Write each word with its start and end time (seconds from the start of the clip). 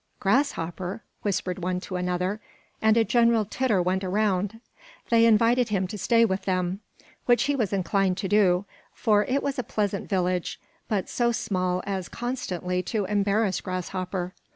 "Grasshopper!" 0.19 1.03
whispered 1.21 1.59
one 1.61 1.79
to 1.81 1.95
another; 1.95 2.39
and 2.81 2.97
a 2.97 3.03
general 3.03 3.45
titter 3.45 3.83
went 3.83 4.01
round. 4.01 4.59
They 5.09 5.27
invited 5.27 5.69
him 5.69 5.85
to 5.89 5.97
stay 5.99 6.25
with 6.25 6.45
them, 6.45 6.79
which 7.27 7.43
he 7.43 7.55
was 7.55 7.71
inclined 7.71 8.17
to 8.17 8.27
do; 8.27 8.65
for 8.95 9.25
it 9.25 9.43
was 9.43 9.59
a 9.59 9.63
pleasant 9.63 10.09
village, 10.09 10.59
but 10.87 11.07
so 11.07 11.31
small 11.31 11.83
as 11.85 12.09
constantly 12.09 12.81
to 12.81 13.05
embarrass 13.05 13.61
Grasshopper. 13.61 14.33